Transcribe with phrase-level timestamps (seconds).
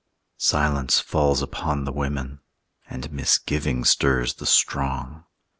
[0.39, 2.39] Silence falls upon the women.
[2.89, 5.25] And misgiving stirs the strong.